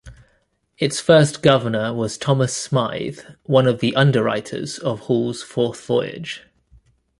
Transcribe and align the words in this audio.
Its 0.79 0.99
first 0.99 1.43
governor 1.43 1.93
was 1.93 2.17
Thomas 2.17 2.57
Smythe, 2.57 3.19
one 3.43 3.67
of 3.67 3.81
the 3.81 3.95
underwriters 3.95 4.79
of 4.79 5.01
Hall's 5.01 5.43
fourth 5.43 5.85
voyage. 5.85 6.41